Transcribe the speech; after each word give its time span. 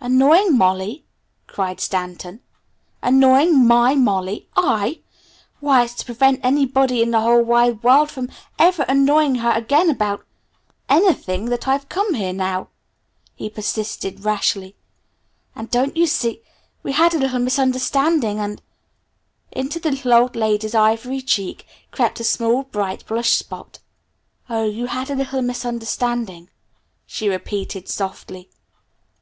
"Annoying 0.00 0.56
Molly?" 0.56 1.04
cried 1.46 1.80
Stanton. 1.80 2.40
"Annoying 3.02 3.66
my 3.66 3.94
Molly? 3.94 4.48
I? 4.56 5.00
Why, 5.60 5.82
it's 5.84 5.96
to 5.96 6.06
prevent 6.06 6.40
anybody 6.42 7.02
in 7.02 7.10
the 7.10 7.20
whole 7.20 7.42
wide 7.42 7.82
world 7.82 8.10
from 8.10 8.30
ever 8.58 8.84
annoying 8.84 9.34
her 9.34 9.50
again 9.50 9.90
about 9.90 10.24
anything, 10.88 11.50
that 11.50 11.68
I've 11.68 11.90
come 11.90 12.14
here 12.14 12.32
now!" 12.32 12.68
he 13.34 13.50
persisted 13.50 14.24
rashly. 14.24 14.76
"And 15.54 15.70
don't 15.70 15.94
you 15.94 16.06
see 16.06 16.40
we 16.82 16.92
had 16.92 17.12
a 17.12 17.18
little 17.18 17.40
misunderstanding 17.40 18.38
and" 18.40 18.62
Into 19.52 19.78
the 19.78 19.90
little 19.90 20.14
old 20.14 20.36
lady's 20.36 20.74
ivory 20.74 21.20
cheek 21.20 21.66
crept 21.90 22.18
a 22.18 22.24
small, 22.24 22.62
bright, 22.62 23.04
blush 23.06 23.34
spot. 23.34 23.80
"Oh, 24.48 24.64
you 24.64 24.86
had 24.86 25.10
a 25.10 25.14
little 25.16 25.42
misunderstanding," 25.42 26.48
she 27.04 27.28
repeated 27.28 27.90
softly. 27.90 28.48